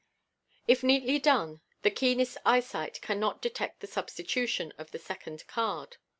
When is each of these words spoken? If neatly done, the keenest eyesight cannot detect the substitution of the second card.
If 0.67 0.81
neatly 0.81 1.19
done, 1.19 1.61
the 1.83 1.91
keenest 1.91 2.39
eyesight 2.43 3.03
cannot 3.03 3.39
detect 3.39 3.81
the 3.81 3.85
substitution 3.85 4.73
of 4.79 4.89
the 4.89 4.97
second 4.97 5.45
card. 5.45 5.97